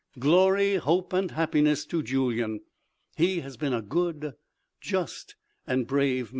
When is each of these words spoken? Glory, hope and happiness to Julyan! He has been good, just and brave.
Glory, 0.17 0.77
hope 0.77 1.13
and 1.13 1.29
happiness 1.29 1.85
to 1.85 2.01
Julyan! 2.01 2.61
He 3.17 3.41
has 3.41 3.55
been 3.55 3.79
good, 3.81 4.33
just 4.79 5.35
and 5.67 5.85
brave. 5.85 6.29